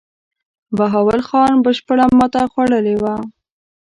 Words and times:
بهاول 0.77 1.21
خان 1.27 1.53
بشپړه 1.65 2.05
ماته 2.17 2.41
خوړلې 2.51 2.95
وه. 3.01 3.15